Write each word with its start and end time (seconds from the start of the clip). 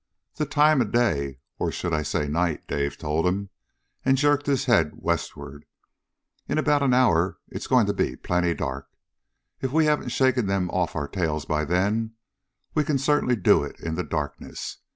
"The 0.37 0.47
time 0.47 0.81
of 0.81 0.91
day, 0.91 1.37
or 1.59 1.67
I 1.67 1.69
should 1.69 2.05
say 2.07 2.27
night," 2.27 2.65
Dave 2.67 2.97
told 2.97 3.27
him, 3.27 3.51
and 4.03 4.17
jerked 4.17 4.47
his 4.47 4.65
head 4.65 4.93
westward. 4.95 5.63
"In 6.47 6.57
about 6.57 6.81
an 6.81 6.91
hour 6.95 7.37
it's 7.49 7.67
going 7.67 7.85
to 7.85 7.93
be 7.93 8.15
plenty 8.15 8.55
dark. 8.55 8.87
If 9.61 9.71
we 9.71 9.85
haven't 9.85 10.09
shaken 10.09 10.47
them 10.47 10.71
off 10.71 10.95
our 10.95 11.07
tails 11.07 11.45
by 11.45 11.65
then, 11.65 12.15
we 12.73 12.83
can 12.83 12.97
certainly 12.97 13.35
do 13.35 13.63
it 13.63 13.79
in 13.79 13.93
the 13.93 14.03
darkness. 14.03 14.77